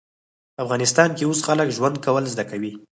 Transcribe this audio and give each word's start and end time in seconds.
په 0.55 0.59
افغانستان 0.65 1.09
کې 1.17 1.23
اوس 1.27 1.39
خلک 1.47 1.67
ژوند 1.77 1.95
کول 2.05 2.23
زده 2.33 2.43
کوي 2.51 2.71